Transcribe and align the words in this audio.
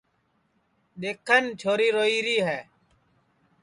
دؔیکھن 1.01 1.43
چھوری 1.59 1.87
روئیری 1.95 2.37
ہے 2.47 2.59